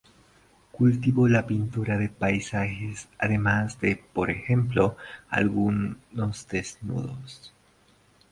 Cultivó 0.71 1.27
la 1.27 1.45
pintura 1.45 1.95
de 1.99 2.09
paisajes, 2.09 3.07
además 3.19 3.79
de, 3.79 3.97
por 3.97 4.31
ejemplo, 4.31 4.97
algunos 5.29 6.47
desnudos. 6.49 7.53